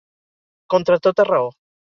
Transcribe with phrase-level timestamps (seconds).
[0.75, 1.55] Contra tota raó.